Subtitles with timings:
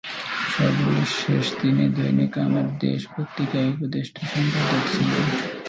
[0.47, 5.25] সর্বশেষ তিনি দৈনিক আমার দেশ পত্রিকার উপদেষ্টা সম্পাদক ছিলেন।